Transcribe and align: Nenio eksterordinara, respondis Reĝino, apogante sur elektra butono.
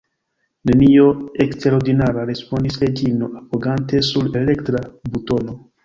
Nenio 0.69 1.03
eksterordinara, 1.45 2.25
respondis 2.31 2.81
Reĝino, 2.87 3.31
apogante 3.43 4.05
sur 4.11 4.35
elektra 4.45 4.87
butono. 5.15 5.63